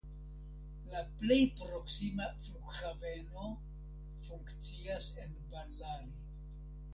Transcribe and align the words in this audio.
La 0.93 1.01
plej 1.19 1.37
proksima 1.59 2.29
flughaveno 2.45 3.51
funkcias 4.31 5.07
en 5.27 5.37
Ballari. 5.53 6.11